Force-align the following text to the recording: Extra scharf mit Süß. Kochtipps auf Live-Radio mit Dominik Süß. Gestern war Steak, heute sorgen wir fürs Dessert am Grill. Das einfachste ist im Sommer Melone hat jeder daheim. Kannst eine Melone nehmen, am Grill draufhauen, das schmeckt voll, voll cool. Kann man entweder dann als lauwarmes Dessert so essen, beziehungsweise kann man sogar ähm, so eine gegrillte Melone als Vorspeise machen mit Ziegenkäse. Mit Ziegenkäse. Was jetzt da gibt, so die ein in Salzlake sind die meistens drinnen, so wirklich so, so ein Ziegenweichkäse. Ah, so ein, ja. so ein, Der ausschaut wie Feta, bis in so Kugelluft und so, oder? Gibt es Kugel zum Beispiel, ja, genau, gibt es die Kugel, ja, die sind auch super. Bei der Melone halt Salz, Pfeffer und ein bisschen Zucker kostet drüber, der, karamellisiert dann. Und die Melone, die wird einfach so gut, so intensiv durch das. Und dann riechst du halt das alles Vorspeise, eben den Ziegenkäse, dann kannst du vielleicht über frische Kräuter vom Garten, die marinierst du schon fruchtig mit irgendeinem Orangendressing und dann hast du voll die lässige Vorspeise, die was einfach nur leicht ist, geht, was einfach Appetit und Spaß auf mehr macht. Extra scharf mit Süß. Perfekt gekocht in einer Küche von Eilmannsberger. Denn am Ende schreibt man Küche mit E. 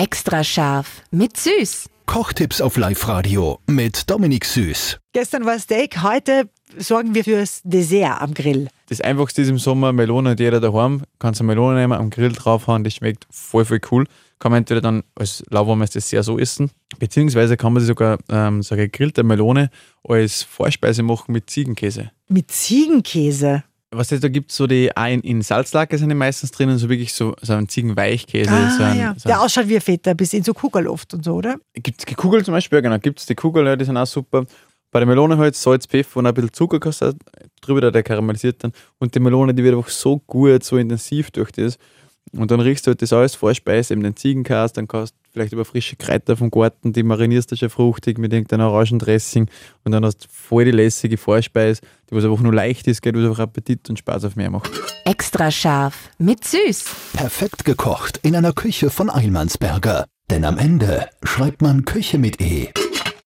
Extra 0.00 0.42
scharf 0.42 1.02
mit 1.10 1.36
Süß. 1.36 1.90
Kochtipps 2.06 2.62
auf 2.62 2.78
Live-Radio 2.78 3.58
mit 3.66 4.08
Dominik 4.08 4.46
Süß. 4.46 4.98
Gestern 5.12 5.44
war 5.44 5.58
Steak, 5.58 6.02
heute 6.02 6.48
sorgen 6.78 7.14
wir 7.14 7.22
fürs 7.22 7.60
Dessert 7.64 8.22
am 8.22 8.32
Grill. 8.32 8.68
Das 8.88 9.02
einfachste 9.02 9.42
ist 9.42 9.50
im 9.50 9.58
Sommer 9.58 9.92
Melone 9.92 10.30
hat 10.30 10.40
jeder 10.40 10.58
daheim. 10.58 11.02
Kannst 11.18 11.42
eine 11.42 11.48
Melone 11.48 11.78
nehmen, 11.78 11.92
am 11.92 12.08
Grill 12.08 12.32
draufhauen, 12.32 12.82
das 12.82 12.94
schmeckt 12.94 13.26
voll, 13.30 13.66
voll 13.66 13.82
cool. 13.90 14.06
Kann 14.38 14.52
man 14.52 14.60
entweder 14.60 14.80
dann 14.80 15.02
als 15.16 15.44
lauwarmes 15.50 15.90
Dessert 15.90 16.24
so 16.24 16.38
essen, 16.38 16.70
beziehungsweise 16.98 17.58
kann 17.58 17.74
man 17.74 17.82
sogar 17.82 18.16
ähm, 18.30 18.62
so 18.62 18.74
eine 18.74 18.88
gegrillte 18.88 19.22
Melone 19.22 19.68
als 20.02 20.42
Vorspeise 20.42 21.02
machen 21.02 21.30
mit 21.30 21.50
Ziegenkäse. 21.50 22.10
Mit 22.26 22.50
Ziegenkäse. 22.50 23.64
Was 23.92 24.10
jetzt 24.10 24.22
da 24.22 24.28
gibt, 24.28 24.52
so 24.52 24.68
die 24.68 24.96
ein 24.96 25.20
in 25.20 25.42
Salzlake 25.42 25.98
sind 25.98 26.10
die 26.10 26.14
meistens 26.14 26.52
drinnen, 26.52 26.78
so 26.78 26.88
wirklich 26.88 27.12
so, 27.12 27.34
so 27.42 27.54
ein 27.54 27.68
Ziegenweichkäse. 27.68 28.50
Ah, 28.50 28.70
so 28.70 28.82
ein, 28.84 28.98
ja. 28.98 29.14
so 29.16 29.28
ein, 29.28 29.32
Der 29.32 29.40
ausschaut 29.40 29.68
wie 29.68 29.80
Feta, 29.80 30.14
bis 30.14 30.32
in 30.32 30.44
so 30.44 30.54
Kugelluft 30.54 31.12
und 31.14 31.24
so, 31.24 31.34
oder? 31.34 31.56
Gibt 31.74 32.08
es 32.08 32.16
Kugel 32.16 32.44
zum 32.44 32.54
Beispiel, 32.54 32.76
ja, 32.76 32.82
genau, 32.82 32.98
gibt 33.00 33.18
es 33.18 33.26
die 33.26 33.34
Kugel, 33.34 33.66
ja, 33.66 33.74
die 33.74 33.84
sind 33.84 33.96
auch 33.96 34.06
super. 34.06 34.44
Bei 34.92 35.00
der 35.00 35.06
Melone 35.06 35.36
halt 35.38 35.56
Salz, 35.56 35.86
Pfeffer 35.86 36.18
und 36.18 36.26
ein 36.26 36.34
bisschen 36.34 36.52
Zucker 36.52 36.78
kostet 36.78 37.16
drüber, 37.60 37.90
der, 37.90 38.02
karamellisiert 38.02 38.62
dann. 38.62 38.72
Und 38.98 39.14
die 39.14 39.20
Melone, 39.20 39.54
die 39.54 39.64
wird 39.64 39.76
einfach 39.76 39.90
so 39.90 40.18
gut, 40.18 40.62
so 40.62 40.76
intensiv 40.76 41.30
durch 41.32 41.50
das. 41.52 41.76
Und 42.32 42.50
dann 42.50 42.60
riechst 42.60 42.86
du 42.86 42.90
halt 42.90 43.02
das 43.02 43.12
alles 43.12 43.34
Vorspeise, 43.34 43.94
eben 43.94 44.02
den 44.02 44.14
Ziegenkäse, 44.16 44.74
dann 44.74 44.86
kannst 44.86 45.14
du 45.14 45.19
vielleicht 45.32 45.52
über 45.52 45.64
frische 45.64 45.96
Kräuter 45.96 46.36
vom 46.36 46.50
Garten, 46.50 46.92
die 46.92 47.02
marinierst 47.02 47.52
du 47.52 47.56
schon 47.56 47.70
fruchtig 47.70 48.18
mit 48.18 48.32
irgendeinem 48.32 48.66
Orangendressing 48.68 49.48
und 49.84 49.92
dann 49.92 50.04
hast 50.04 50.24
du 50.24 50.28
voll 50.30 50.64
die 50.64 50.70
lässige 50.70 51.16
Vorspeise, 51.16 51.80
die 52.10 52.16
was 52.16 52.24
einfach 52.24 52.40
nur 52.40 52.54
leicht 52.54 52.86
ist, 52.86 53.02
geht, 53.02 53.16
was 53.16 53.24
einfach 53.24 53.40
Appetit 53.40 53.88
und 53.88 53.98
Spaß 53.98 54.24
auf 54.24 54.36
mehr 54.36 54.50
macht. 54.50 54.70
Extra 55.04 55.50
scharf 55.50 56.10
mit 56.18 56.44
Süß. 56.44 56.84
Perfekt 57.14 57.64
gekocht 57.64 58.20
in 58.22 58.36
einer 58.36 58.52
Küche 58.52 58.90
von 58.90 59.10
Eilmannsberger. 59.10 60.06
Denn 60.30 60.44
am 60.44 60.58
Ende 60.58 61.08
schreibt 61.24 61.60
man 61.60 61.84
Küche 61.84 62.18
mit 62.18 62.40
E. 62.40 62.68